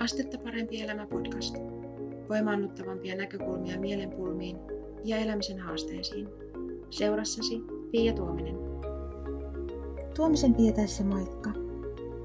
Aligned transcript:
Astetta 0.00 0.38
parempi 0.38 0.80
elämä 0.80 1.06
podcast. 1.06 1.56
Voimaannuttavampia 2.28 3.16
näkökulmia 3.16 3.80
mielenpulmiin 3.80 4.56
ja 5.04 5.16
elämisen 5.16 5.58
haasteisiin. 5.58 6.28
Seurassasi 6.90 7.60
Pia 7.90 8.12
Tuominen. 8.12 8.54
Tuomisen 10.16 10.54
Pia 10.54 10.72
tässä 10.72 11.04
moikka. 11.04 11.50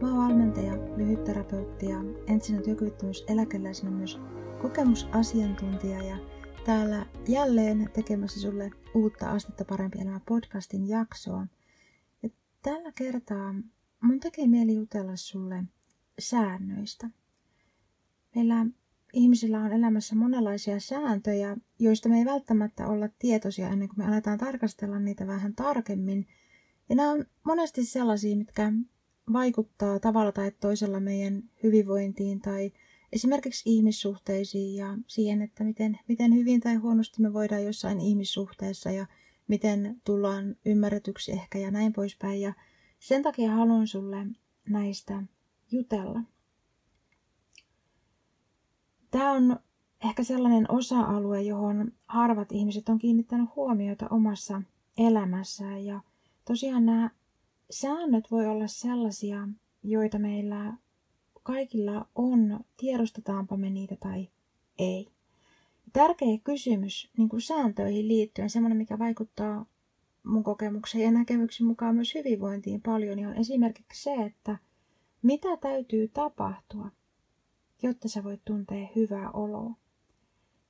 Mä 0.01 0.07
oon 0.07 0.17
valmentaja, 0.17 0.73
lyhytterapeutti 0.97 1.85
ja 1.85 1.97
entisenä 2.27 2.61
työkyvyttömyyseläkeläisenä 2.61 3.91
myös 3.91 4.19
kokemusasiantuntija 4.61 6.03
ja 6.03 6.17
täällä 6.65 7.05
jälleen 7.27 7.89
tekemässä 7.93 8.39
sulle 8.39 8.71
uutta 8.93 9.29
Astetta 9.29 9.65
parempi 9.65 10.01
elämä 10.01 10.21
podcastin 10.27 10.89
jaksoa. 10.89 11.47
Ja 12.23 12.29
tällä 12.61 12.91
kertaa 12.91 13.55
mun 14.01 14.19
tekee 14.19 14.47
mieli 14.47 14.75
jutella 14.75 15.15
sulle 15.15 15.63
säännöistä. 16.19 17.09
Meillä 18.35 18.65
ihmisillä 19.13 19.59
on 19.59 19.73
elämässä 19.73 20.15
monenlaisia 20.15 20.79
sääntöjä, 20.79 21.57
joista 21.79 22.09
me 22.09 22.19
ei 22.19 22.25
välttämättä 22.25 22.87
olla 22.87 23.09
tietoisia 23.19 23.69
ennen 23.69 23.87
kuin 23.87 23.97
me 23.97 24.05
aletaan 24.05 24.37
tarkastella 24.37 24.99
niitä 24.99 25.27
vähän 25.27 25.55
tarkemmin. 25.55 26.27
Ja 26.89 26.95
nämä 26.95 27.11
on 27.11 27.25
monesti 27.43 27.85
sellaisia, 27.85 28.35
mitkä 28.35 28.71
vaikuttaa 29.33 29.99
tavalla 29.99 30.31
tai 30.31 30.51
toisella 30.51 30.99
meidän 30.99 31.43
hyvinvointiin 31.63 32.41
tai 32.41 32.71
esimerkiksi 33.13 33.63
ihmissuhteisiin 33.65 34.75
ja 34.75 34.97
siihen, 35.07 35.41
että 35.41 35.63
miten, 35.63 35.99
miten 36.07 36.35
hyvin 36.35 36.61
tai 36.61 36.75
huonosti 36.75 37.21
me 37.21 37.33
voidaan 37.33 37.63
jossain 37.65 37.99
ihmissuhteessa 37.99 38.91
ja 38.91 39.05
miten 39.47 40.01
tullaan 40.03 40.55
ymmärretyksi 40.65 41.31
ehkä 41.31 41.59
ja 41.59 41.71
näin 41.71 41.93
poispäin. 41.93 42.41
Ja 42.41 42.53
sen 42.99 43.23
takia 43.23 43.51
haluan 43.51 43.87
sulle 43.87 44.17
näistä 44.69 45.23
jutella. 45.71 46.19
Tämä 49.15 49.31
on 49.31 49.59
ehkä 50.03 50.23
sellainen 50.23 50.71
osa-alue, 50.71 51.41
johon 51.41 51.91
harvat 52.07 52.51
ihmiset 52.51 52.89
on 52.89 52.99
kiinnittänyt 52.99 53.49
huomiota 53.55 54.07
omassa 54.09 54.61
elämässään. 54.97 55.85
Ja 55.85 56.01
tosiaan 56.45 56.85
nämä 56.85 57.09
säännöt 57.71 58.31
voi 58.31 58.47
olla 58.47 58.67
sellaisia, 58.67 59.47
joita 59.83 60.19
meillä 60.19 60.73
kaikilla 61.43 62.07
on, 62.15 62.59
tiedostetaanpa 62.77 63.57
me 63.57 63.69
niitä 63.69 63.95
tai 63.99 64.29
ei. 64.79 65.07
Tärkeä 65.93 66.37
kysymys 66.43 67.09
niin 67.17 67.29
kuin 67.29 67.41
sääntöihin 67.41 68.07
liittyen, 68.07 68.49
semmoinen 68.49 68.77
mikä 68.77 68.99
vaikuttaa 68.99 69.65
mun 70.23 70.43
kokemuksen 70.43 71.01
ja 71.01 71.11
näkemyksen 71.11 71.67
mukaan 71.67 71.95
myös 71.95 72.15
hyvinvointiin 72.15 72.81
paljon, 72.81 73.17
niin 73.17 73.27
on 73.27 73.35
esimerkiksi 73.37 74.03
se, 74.03 74.13
että 74.13 74.57
mitä 75.21 75.57
täytyy 75.57 76.07
tapahtua, 76.07 76.91
jotta 77.87 78.09
sä 78.09 78.23
voit 78.23 78.41
tuntea 78.45 78.87
hyvää 78.95 79.31
oloa. 79.31 79.73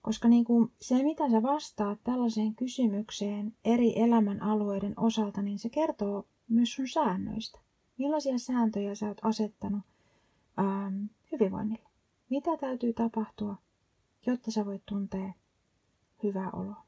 Koska 0.01 0.27
niin 0.27 0.45
kuin 0.45 0.71
se, 0.81 1.03
mitä 1.03 1.29
sä 1.29 1.43
vastaat 1.43 1.99
tällaiseen 2.03 2.55
kysymykseen 2.55 3.53
eri 3.65 3.99
elämän 3.99 4.41
alueiden 4.41 4.93
osalta, 4.99 5.41
niin 5.41 5.59
se 5.59 5.69
kertoo 5.69 6.25
myös 6.49 6.73
sun 6.73 6.87
säännöistä. 6.87 7.59
Millaisia 7.97 8.37
sääntöjä 8.37 8.95
sä 8.95 9.07
oot 9.07 9.17
asettanut 9.21 9.83
ähm, 10.59 11.03
hyvinvoinnille? 11.31 11.89
Mitä 12.29 12.57
täytyy 12.57 12.93
tapahtua, 12.93 13.55
jotta 14.25 14.51
sä 14.51 14.65
voit 14.65 14.83
tuntea 14.85 15.33
hyvää 16.23 16.49
oloa? 16.51 16.85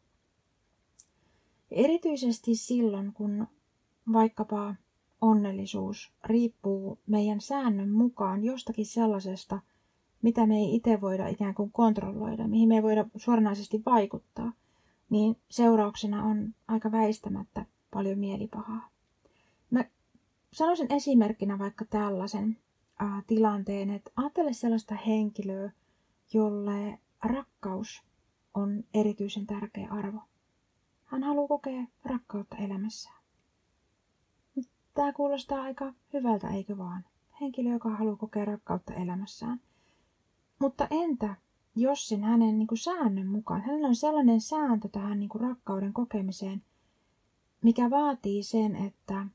Erityisesti 1.72 2.56
silloin, 2.56 3.14
kun 3.14 3.48
vaikkapa 4.14 4.76
onnellisuus 5.22 6.12
riippuu 6.24 7.00
meidän 7.08 7.42
säännön 7.42 7.90
mukaan 7.92 8.44
jostakin 8.44 8.86
sellaisesta, 8.86 9.60
mitä 10.22 10.46
me 10.46 10.56
ei 10.56 10.76
itse 10.76 11.02
voida 11.02 11.28
ikään 11.28 11.56
kuin 11.56 11.72
kontrolloida, 11.72 12.48
mihin 12.48 12.70
me 12.70 12.76
ei 12.76 12.84
voida 12.84 13.06
suoranaisesti 13.16 13.82
vaikuttaa, 13.86 14.52
niin 15.10 15.36
seurauksena 15.50 16.24
on 16.24 16.54
aika 16.68 16.92
väistämättä 16.92 17.66
paljon 17.94 18.20
mielipahaa. 18.20 18.90
Mä 19.72 19.86
sanoisin 20.54 20.94
esimerkkinä 20.94 21.60
vaikka 21.60 21.86
tällaisen 21.86 22.58
äh, 23.02 23.24
tilanteen, 23.28 23.90
että 23.90 24.12
ajattele 24.16 24.54
sellaista 24.54 24.96
henkilöä, 24.96 25.72
jolle 26.34 27.00
rakkaus 27.24 28.04
on 28.54 28.84
erityisen 28.94 29.48
tärkeä 29.48 29.88
arvo. 29.92 30.20
Hän 31.06 31.24
haluaa 31.24 31.48
kokea 31.48 31.84
rakkautta 32.06 32.56
elämässään. 32.56 33.18
Tämä 34.94 35.14
kuulostaa 35.14 35.62
aika 35.62 35.94
hyvältä, 36.14 36.50
eikö 36.50 36.78
vaan? 36.78 37.06
Henkilö, 37.42 37.70
joka 37.70 37.90
haluaa 37.90 38.16
kokea 38.16 38.46
rakkautta 38.46 38.94
elämässään. 38.94 39.60
Mutta 40.60 40.88
entä 40.92 41.36
jos 41.76 42.08
sen 42.08 42.24
hänen 42.24 42.60
niin 42.60 42.68
kuin 42.68 42.78
säännön 42.78 43.28
mukaan, 43.28 43.62
hänellä 43.62 43.88
on 43.88 43.96
sellainen 43.96 44.42
sääntö 44.42 44.90
tähän 44.90 45.20
niin 45.20 45.30
kuin 45.30 45.42
rakkauden 45.42 45.94
kokemiseen, 45.94 46.62
mikä 47.62 47.90
vaatii 47.90 48.44
sen, 48.44 48.76
että 48.76 49.28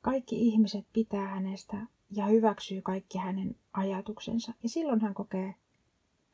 kaikki 0.00 0.48
ihmiset 0.48 0.86
pitää 0.92 1.28
hänestä 1.28 1.86
ja 2.10 2.26
hyväksyy 2.26 2.82
kaikki 2.82 3.18
hänen 3.18 3.56
ajatuksensa. 3.72 4.52
Ja 4.62 4.68
silloin 4.68 5.00
hän 5.00 5.14
kokee 5.14 5.54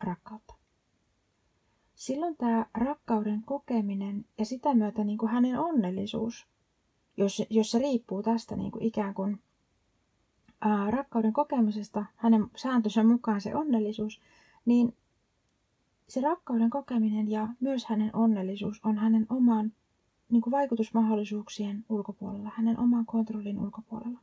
rakkautta. 0.00 0.54
Silloin 1.94 2.36
tämä 2.36 2.66
rakkauden 2.74 3.42
kokeminen 3.42 4.24
ja 4.38 4.44
sitä 4.44 4.74
myötä 4.74 5.04
niin 5.04 5.18
kuin 5.18 5.32
hänen 5.32 5.60
onnellisuus 5.60 6.46
jos, 7.16 7.42
jos 7.50 7.70
se 7.70 7.78
riippuu 7.78 8.22
tästä 8.22 8.56
niin 8.56 8.70
kuin 8.70 8.84
ikään 8.84 9.14
kuin 9.14 9.42
ää, 10.60 10.90
rakkauden 10.90 11.32
kokemisesta, 11.32 12.04
hänen 12.16 12.46
sääntönsä 12.56 13.04
mukaan 13.04 13.40
se 13.40 13.54
onnellisuus, 13.54 14.20
niin 14.64 14.96
se 16.08 16.20
rakkauden 16.20 16.70
kokeminen 16.70 17.30
ja 17.30 17.48
myös 17.60 17.86
hänen 17.86 18.10
onnellisuus 18.16 18.80
on 18.84 18.98
hänen 18.98 19.26
oman 19.30 19.72
niin 20.28 20.42
kuin 20.42 20.50
vaikutusmahdollisuuksien 20.50 21.84
ulkopuolella, 21.88 22.50
hänen 22.54 22.78
oman 22.78 23.06
kontrollin 23.06 23.58
ulkopuolella. 23.58 24.20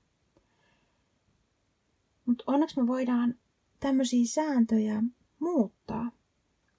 Mutta 2.26 2.44
onneksi 2.48 2.82
me 2.82 2.88
voidaan 2.88 3.36
tämmöisiä 3.80 4.26
sääntöjä 4.26 5.04
muuttaa, 5.40 6.12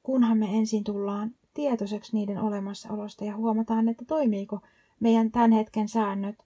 kunhan 0.03 0.39
me 0.39 0.47
ensin 0.59 0.85
tullaan 0.85 1.35
tietoiseksi 1.55 2.17
niiden 2.17 2.39
olemassaolosta 2.39 3.25
ja 3.25 3.37
huomataan, 3.37 3.89
että 3.89 4.05
toimiiko 4.05 4.61
meidän 5.01 5.31
tämän 5.31 5.53
hetken 5.53 5.89
säännöt 5.89 6.37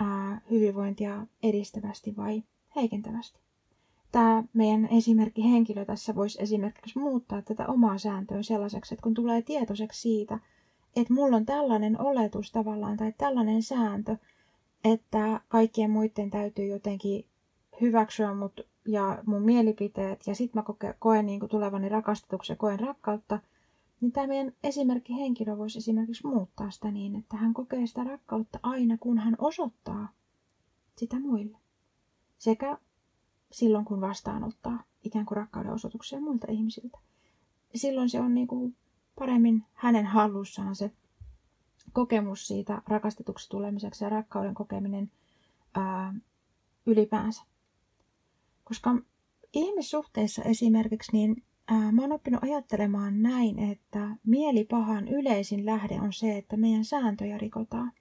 ää, 0.00 0.40
hyvinvointia 0.50 1.26
edistävästi 1.42 2.16
vai 2.16 2.42
heikentävästi. 2.76 3.40
Tämä 4.12 4.44
meidän 4.52 4.88
esimerkki 4.90 5.42
henkilö 5.42 5.84
tässä 5.84 6.14
voisi 6.14 6.42
esimerkiksi 6.42 6.98
muuttaa 6.98 7.42
tätä 7.42 7.66
omaa 7.66 7.98
sääntöä 7.98 8.42
sellaiseksi, 8.42 8.94
että 8.94 9.02
kun 9.02 9.14
tulee 9.14 9.42
tietoiseksi 9.42 10.00
siitä, 10.00 10.38
että 10.96 11.14
mulla 11.14 11.36
on 11.36 11.46
tällainen 11.46 12.00
oletus 12.00 12.52
tavallaan 12.52 12.96
tai 12.96 13.12
tällainen 13.18 13.62
sääntö, 13.62 14.16
että 14.84 15.40
kaikkien 15.48 15.90
muiden 15.90 16.30
täytyy 16.30 16.66
jotenkin 16.66 17.24
hyväksyä 17.80 18.34
mut 18.34 18.60
ja 18.88 19.22
mun 19.26 19.42
mielipiteet 19.42 20.26
ja 20.26 20.34
sitten 20.34 20.62
mä 20.62 20.92
koen 20.98 21.26
niin 21.26 21.48
tulevani 21.50 21.88
rakastetuksi 21.88 22.52
ja 22.52 22.56
koen 22.56 22.80
rakkautta, 22.80 23.38
niin 24.00 24.12
tämä 24.12 24.26
meidän 24.26 24.52
esimerkki 24.62 25.14
henkilö 25.16 25.58
voisi 25.58 25.78
esimerkiksi 25.78 26.26
muuttaa 26.26 26.70
sitä 26.70 26.90
niin, 26.90 27.16
että 27.16 27.36
hän 27.36 27.54
kokee 27.54 27.86
sitä 27.86 28.04
rakkautta 28.04 28.60
aina, 28.62 28.98
kun 28.98 29.18
hän 29.18 29.34
osoittaa 29.38 30.08
sitä 30.96 31.20
muille. 31.20 31.58
Sekä 32.38 32.78
silloin, 33.52 33.84
kun 33.84 34.00
vastaanottaa 34.00 34.82
ikään 35.04 35.26
kuin 35.26 35.36
rakkauden 35.36 35.72
osoituksia 35.72 36.20
muilta 36.20 36.46
ihmisiltä. 36.50 36.98
Silloin 37.74 38.08
se 38.08 38.20
on 38.20 38.34
niin 38.34 38.46
kuin 38.46 38.76
paremmin 39.18 39.64
hänen 39.72 40.06
hallussaan 40.06 40.76
se 40.76 40.90
kokemus 41.92 42.46
siitä 42.46 42.82
rakastetuksi 42.86 43.48
tulemiseksi 43.48 44.04
ja 44.04 44.10
rakkauden 44.10 44.54
kokeminen 44.54 45.10
ää, 45.74 46.14
ylipäänsä. 46.86 47.42
Koska 48.64 48.94
ihmissuhteissa 49.52 50.42
esimerkiksi 50.42 51.12
niin 51.12 51.42
ää, 51.70 51.92
mä 51.92 52.02
oon 52.02 52.12
oppinut 52.12 52.44
ajattelemaan 52.44 53.22
näin, 53.22 53.58
että 53.58 54.16
mielipahan 54.26 55.08
yleisin 55.08 55.66
lähde 55.66 56.00
on 56.00 56.12
se, 56.12 56.38
että 56.38 56.56
meidän 56.56 56.84
sääntöjä 56.84 57.38
rikotaan. 57.38 57.92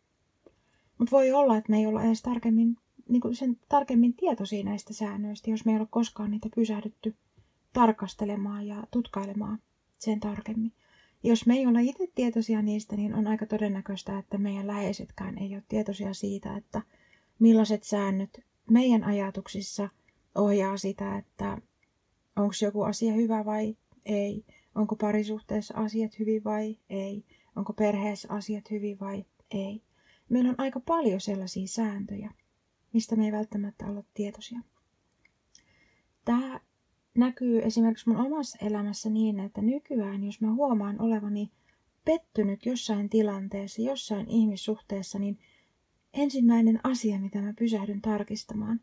Mutta 0.97 1.11
voi 1.11 1.31
olla, 1.31 1.57
että 1.57 1.69
me 1.71 1.77
ei 1.77 1.85
olla 1.85 2.03
edes 2.03 2.21
tarkemmin, 2.21 2.77
niin 3.09 3.21
kuin 3.21 3.35
sen 3.35 3.57
tarkemmin 3.69 4.13
tietoisia 4.13 4.63
näistä 4.63 4.93
säännöistä, 4.93 5.49
jos 5.49 5.65
me 5.65 5.71
ei 5.71 5.79
ole 5.79 5.87
koskaan 5.89 6.31
niitä 6.31 6.49
pysähdytty 6.55 7.15
tarkastelemaan 7.73 8.67
ja 8.67 8.83
tutkailemaan 8.91 9.59
sen 9.99 10.19
tarkemmin. 10.19 10.71
Jos 11.23 11.45
me 11.45 11.53
ei 11.53 11.67
olla 11.67 11.79
itse 11.79 12.07
tietoisia 12.15 12.61
niistä, 12.61 12.95
niin 12.95 13.15
on 13.15 13.27
aika 13.27 13.45
todennäköistä, 13.45 14.17
että 14.17 14.37
meidän 14.37 14.67
läheisetkään 14.67 15.37
ei 15.37 15.55
ole 15.55 15.63
tietoisia 15.67 16.13
siitä, 16.13 16.57
että 16.57 16.81
millaiset 17.39 17.83
säännöt 17.83 18.39
meidän 18.69 19.03
ajatuksissa 19.03 19.89
ohjaa 20.35 20.77
sitä, 20.77 21.17
että 21.17 21.57
onko 22.39 22.53
joku 22.61 22.81
asia 22.81 23.13
hyvä 23.13 23.45
vai 23.45 23.77
ei, 24.05 24.45
onko 24.75 24.95
parisuhteessa 24.95 25.73
asiat 25.77 26.19
hyvin 26.19 26.43
vai 26.43 26.77
ei, 26.89 27.25
onko 27.55 27.73
perheessä 27.73 28.27
asiat 28.31 28.71
hyvin 28.71 28.99
vai 28.99 29.25
ei. 29.51 29.81
Meillä 30.29 30.49
on 30.49 30.55
aika 30.57 30.79
paljon 30.79 31.21
sellaisia 31.21 31.67
sääntöjä, 31.67 32.31
mistä 32.93 33.15
me 33.15 33.25
ei 33.25 33.31
välttämättä 33.31 33.85
olla 33.85 34.03
tietoisia. 34.13 34.59
Tämä 36.25 36.59
näkyy 37.17 37.61
esimerkiksi 37.61 38.09
mun 38.09 38.25
omassa 38.25 38.57
elämässä 38.65 39.09
niin, 39.09 39.39
että 39.39 39.61
nykyään, 39.61 40.23
jos 40.23 40.41
mä 40.41 40.53
huomaan 40.53 41.01
olevani 41.01 41.51
pettynyt 42.05 42.65
jossain 42.65 43.09
tilanteessa, 43.09 43.81
jossain 43.81 44.29
ihmissuhteessa, 44.29 45.19
niin 45.19 45.39
ensimmäinen 46.13 46.79
asia, 46.83 47.19
mitä 47.19 47.41
mä 47.41 47.53
pysähdyn 47.59 48.01
tarkistamaan, 48.01 48.79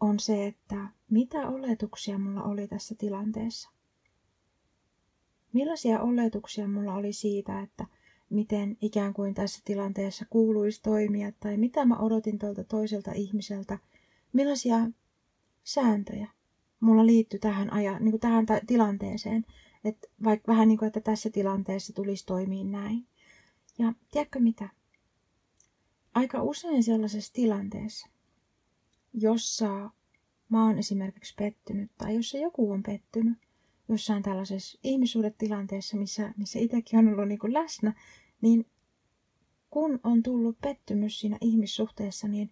on 0.00 0.20
se, 0.20 0.46
että 0.46 0.88
mitä 1.10 1.48
oletuksia 1.48 2.18
mulla 2.18 2.42
oli 2.42 2.68
tässä 2.68 2.94
tilanteessa. 2.94 3.70
Millaisia 5.52 6.00
oletuksia 6.00 6.68
mulla 6.68 6.94
oli 6.94 7.12
siitä, 7.12 7.60
että 7.60 7.86
miten 8.30 8.76
ikään 8.80 9.14
kuin 9.14 9.34
tässä 9.34 9.62
tilanteessa 9.64 10.24
kuuluisi 10.30 10.82
toimia 10.82 11.32
tai 11.32 11.56
mitä 11.56 11.84
mä 11.84 11.96
odotin 11.96 12.38
tuolta 12.38 12.64
toiselta 12.64 13.12
ihmiseltä, 13.12 13.78
millaisia 14.32 14.76
sääntöjä 15.64 16.28
mulla 16.80 17.06
liittyi 17.06 17.40
tähän, 17.40 17.72
aja, 17.72 17.98
niin 17.98 18.10
kuin 18.10 18.20
tähän 18.20 18.46
tilanteeseen, 18.66 19.44
että 19.84 20.08
vaikka 20.24 20.52
vähän 20.52 20.68
niin 20.68 20.78
kuin, 20.78 20.86
että 20.86 21.00
tässä 21.00 21.30
tilanteessa 21.30 21.92
tulisi 21.92 22.26
toimia 22.26 22.64
näin. 22.64 23.06
Ja 23.78 23.92
tiedätkö 24.10 24.40
mitä? 24.40 24.68
Aika 26.14 26.42
usein 26.42 26.82
sellaisessa 26.82 27.32
tilanteessa, 27.32 28.08
jossa 29.14 29.90
mä 30.48 30.66
oon 30.66 30.78
esimerkiksi 30.78 31.34
pettynyt 31.38 31.90
tai 31.98 32.14
jossa 32.14 32.38
joku 32.38 32.70
on 32.70 32.82
pettynyt 32.82 33.38
jossain 33.88 34.22
tällaisessa 34.22 34.78
ihmissuhdetilanteessa, 34.82 35.96
missä, 35.96 36.34
missä 36.36 36.58
itsekin 36.58 36.98
on 36.98 37.08
ollut 37.08 37.28
niin 37.28 37.38
kuin 37.38 37.52
läsnä, 37.52 37.94
niin 38.40 38.66
kun 39.70 40.00
on 40.04 40.22
tullut 40.22 40.60
pettymys 40.60 41.20
siinä 41.20 41.38
ihmissuhteessa, 41.40 42.28
niin 42.28 42.50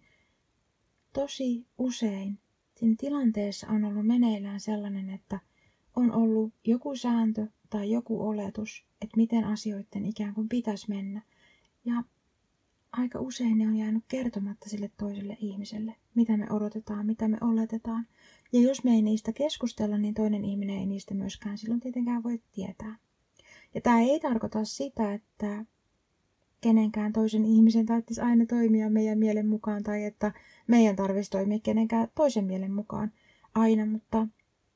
tosi 1.13 1.65
usein 1.77 2.39
siinä 2.75 2.95
tilanteessa 2.99 3.67
on 3.67 3.85
ollut 3.85 4.07
meneillään 4.07 4.59
sellainen, 4.59 5.09
että 5.09 5.39
on 5.95 6.11
ollut 6.11 6.53
joku 6.63 6.95
sääntö 6.95 7.47
tai 7.69 7.91
joku 7.91 8.27
oletus, 8.27 8.85
että 9.01 9.17
miten 9.17 9.43
asioiden 9.43 10.05
ikään 10.05 10.33
kuin 10.33 10.49
pitäisi 10.49 10.89
mennä. 10.89 11.21
Ja 11.85 12.03
aika 12.93 13.19
usein 13.19 13.57
ne 13.57 13.67
on 13.67 13.75
jäänyt 13.75 14.03
kertomatta 14.07 14.69
sille 14.69 14.91
toiselle 14.97 15.37
ihmiselle, 15.39 15.95
mitä 16.15 16.37
me 16.37 16.47
odotetaan, 16.51 17.05
mitä 17.05 17.27
me 17.27 17.37
oletetaan. 17.41 18.07
Ja 18.53 18.61
jos 18.61 18.83
me 18.83 18.91
ei 18.91 19.01
niistä 19.01 19.33
keskustella, 19.33 19.97
niin 19.97 20.13
toinen 20.13 20.45
ihminen 20.45 20.77
ei 20.79 20.85
niistä 20.85 21.13
myöskään 21.13 21.57
silloin 21.57 21.79
tietenkään 21.79 22.23
voi 22.23 22.39
tietää. 22.51 22.95
Ja 23.73 23.81
tämä 23.81 23.99
ei 24.01 24.19
tarkoita 24.19 24.65
sitä, 24.65 25.13
että 25.13 25.65
kenenkään 26.61 27.13
toisen 27.13 27.45
ihmisen 27.45 27.85
tarvitsisi 27.85 28.21
aina 28.21 28.45
toimia 28.45 28.89
meidän 28.89 29.19
mielen 29.19 29.47
mukaan 29.47 29.83
tai 29.83 30.03
että 30.03 30.31
meidän 30.67 30.95
tarvitsisi 30.95 31.31
toimia 31.31 31.59
kenenkään 31.59 32.07
toisen 32.15 32.45
mielen 32.45 32.71
mukaan 32.73 33.11
aina, 33.55 33.85
mutta 33.85 34.27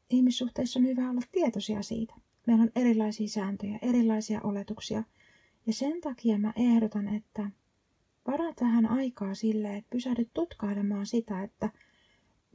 ihmissuhteissa 0.09 0.79
on 0.79 0.85
hyvä 0.85 1.09
olla 1.09 1.21
tietoisia 1.31 1.81
siitä. 1.81 2.13
Meillä 2.47 2.63
on 2.63 2.71
erilaisia 2.75 3.27
sääntöjä, 3.27 3.79
erilaisia 3.81 4.41
oletuksia 4.43 5.03
ja 5.67 5.73
sen 5.73 6.01
takia 6.01 6.37
mä 6.37 6.53
ehdotan, 6.55 7.07
että 7.07 7.49
varaat 8.27 8.61
vähän 8.61 8.85
aikaa 8.85 9.35
sille, 9.35 9.77
että 9.77 9.89
pysähdyt 9.89 10.29
tutkailemaan 10.33 11.05
sitä, 11.05 11.43
että 11.43 11.69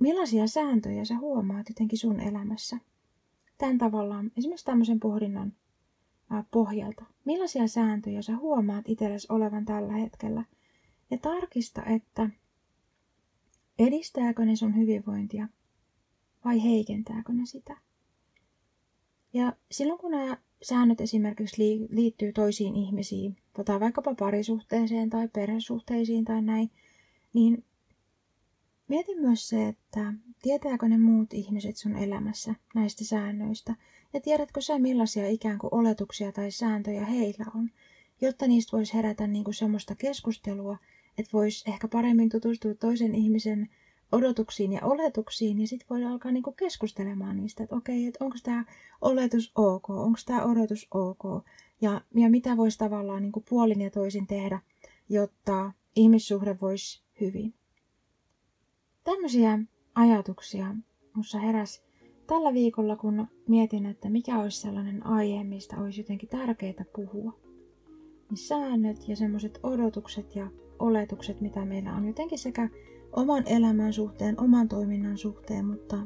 millaisia 0.00 0.46
sääntöjä 0.46 1.04
sä 1.04 1.18
huomaat 1.18 1.68
jotenkin 1.68 1.98
sun 1.98 2.20
elämässä. 2.20 2.78
Tämän 3.58 3.78
tavallaan, 3.78 4.30
esimerkiksi 4.36 4.66
tämmöisen 4.66 5.00
pohdinnan 5.00 5.52
pohjalta. 6.50 7.04
Millaisia 7.24 7.68
sääntöjä 7.68 8.22
sä 8.22 8.36
huomaat 8.36 8.84
itsellesi 8.88 9.26
olevan 9.30 9.64
tällä 9.64 9.92
hetkellä? 9.92 10.44
Ja 11.10 11.18
tarkista, 11.18 11.84
että 11.84 12.30
edistääkö 13.78 14.44
ne 14.44 14.56
sun 14.56 14.76
hyvinvointia 14.76 15.48
vai 16.44 16.62
heikentääkö 16.64 17.32
ne 17.32 17.46
sitä. 17.46 17.76
Ja 19.32 19.52
silloin 19.70 19.98
kun 19.98 20.10
nämä 20.10 20.36
säännöt 20.62 21.00
esimerkiksi 21.00 21.86
liittyy 21.90 22.32
toisiin 22.32 22.76
ihmisiin, 22.76 23.36
tai 23.64 23.80
vaikkapa 23.80 24.14
parisuhteeseen 24.14 25.10
tai 25.10 25.28
perhesuhteisiin 25.28 26.24
tai 26.24 26.42
näin, 26.42 26.70
niin 27.32 27.64
mieti 28.88 29.14
myös 29.14 29.48
se, 29.48 29.68
että 29.68 30.12
tietääkö 30.42 30.88
ne 30.88 30.98
muut 30.98 31.34
ihmiset 31.34 31.76
sun 31.76 31.96
elämässä 31.96 32.54
näistä 32.74 33.04
säännöistä, 33.04 33.74
ja 34.12 34.20
tiedätkö 34.20 34.60
sä 34.60 34.78
millaisia 34.78 35.28
ikään 35.28 35.58
kuin 35.58 35.74
oletuksia 35.74 36.32
tai 36.32 36.50
sääntöjä 36.50 37.04
heillä 37.04 37.44
on, 37.54 37.70
jotta 38.20 38.46
niistä 38.46 38.76
voisi 38.76 38.94
herätä 38.94 39.26
niin 39.26 39.44
kuin 39.44 39.54
semmoista 39.54 39.94
keskustelua, 39.94 40.78
että 41.18 41.30
voisi 41.32 41.70
ehkä 41.70 41.88
paremmin 41.88 42.28
tutustua 42.28 42.74
toisen 42.74 43.14
ihmisen 43.14 43.68
odotuksiin 44.12 44.72
ja 44.72 44.80
oletuksiin, 44.82 45.60
ja 45.60 45.66
sitten 45.66 45.86
voi 45.90 46.04
alkaa 46.04 46.32
niinku 46.32 46.52
keskustelemaan 46.52 47.36
niistä, 47.36 47.62
että 47.62 47.76
okei, 47.76 48.06
että 48.06 48.24
onko 48.24 48.36
tämä 48.42 48.64
oletus 49.00 49.52
ok, 49.54 49.90
onko 49.90 50.18
tämä 50.26 50.44
odotus 50.44 50.88
ok, 50.90 51.44
ja, 51.80 52.00
ja 52.14 52.30
mitä 52.30 52.56
voisi 52.56 52.78
tavallaan 52.78 53.22
niinku 53.22 53.44
puolin 53.48 53.80
ja 53.80 53.90
toisin 53.90 54.26
tehdä, 54.26 54.60
jotta 55.08 55.72
ihmissuhde 55.96 56.56
voisi 56.60 57.02
hyvin. 57.20 57.54
Tämmöisiä 59.04 59.58
ajatuksia 59.94 60.74
minussa 61.14 61.38
heräsi 61.38 61.82
tällä 62.26 62.54
viikolla, 62.54 62.96
kun 62.96 63.26
mietin, 63.48 63.86
että 63.86 64.10
mikä 64.10 64.38
olisi 64.38 64.60
sellainen 64.60 65.06
aihe, 65.06 65.44
mistä 65.44 65.76
olisi 65.76 66.00
jotenkin 66.00 66.28
tärkeää 66.28 66.84
puhua. 66.96 67.32
Niin 68.30 68.38
säännöt 68.38 69.08
ja 69.08 69.16
semmoiset 69.16 69.60
odotukset 69.62 70.36
ja 70.36 70.50
oletukset, 70.78 71.40
mitä 71.40 71.64
meillä 71.64 71.94
on 71.94 72.06
jotenkin 72.06 72.38
sekä 72.38 72.68
oman 73.12 73.42
elämän 73.46 73.92
suhteen, 73.92 74.40
oman 74.40 74.68
toiminnan 74.68 75.18
suhteen, 75.18 75.64
mutta 75.64 75.96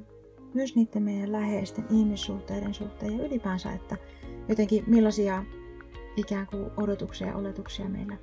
myös 0.55 0.77
niiden 0.77 1.03
meidän 1.03 1.33
läheisten 1.33 1.85
ihmissuhteiden 1.91 2.75
suhteen 2.75 3.19
ja 3.19 3.27
ylipäänsä, 3.27 3.73
että 3.73 3.97
jotenkin 4.49 4.85
millaisia 4.87 5.45
ikään 6.17 6.47
kuin 6.47 6.71
odotuksia 6.77 7.27
ja 7.27 7.37
oletuksia 7.37 7.89
meillä 7.89 8.17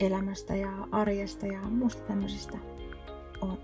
elämästä 0.00 0.56
ja 0.56 0.88
arjesta 0.92 1.46
ja 1.46 1.60
muusta 1.60 2.02
tämmöisistä 2.02 2.58
on. 3.40 3.58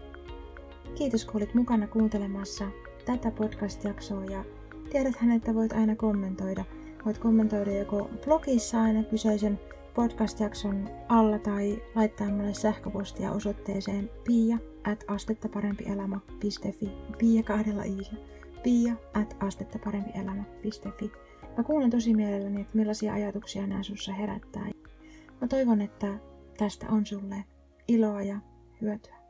Kiitos 0.94 1.24
kun 1.24 1.36
olit 1.36 1.54
mukana 1.54 1.86
kuuntelemassa 1.86 2.64
tätä 3.04 3.30
podcast-jaksoa 3.30 4.24
ja 4.24 4.44
tiedäthän, 4.90 5.30
että 5.30 5.54
voit 5.54 5.72
aina 5.72 5.96
kommentoida. 5.96 6.64
Voit 7.04 7.18
kommentoida 7.18 7.72
joko 7.72 8.10
blogissa 8.24 8.82
aina 8.82 9.02
kyseisen 9.02 9.60
podcast-jakson 9.94 10.88
alla 11.08 11.38
tai 11.38 11.82
laittaa 11.94 12.28
mulle 12.28 12.54
sähköpostia 12.54 13.32
osoitteeseen 13.32 14.10
pia 14.24 14.58
at 14.84 15.04
astettaparempielämä.fi 15.08 16.90
pia 17.18 17.42
kahdella 17.42 17.82
iisillä 17.82 18.26
pia 18.62 18.94
at 19.14 19.36
astettaparempielämä.fi 19.40 21.12
Mä 21.56 21.64
kuulen 21.64 21.90
tosi 21.90 22.14
mielelläni, 22.14 22.60
että 22.60 22.76
millaisia 22.78 23.14
ajatuksia 23.14 23.66
nämä 23.66 23.82
sussa 23.82 24.12
herättää. 24.12 24.66
Mä 25.40 25.48
toivon, 25.48 25.80
että 25.80 26.18
tästä 26.58 26.86
on 26.90 27.06
sulle 27.06 27.44
iloa 27.88 28.22
ja 28.22 28.38
hyötyä. 28.80 29.23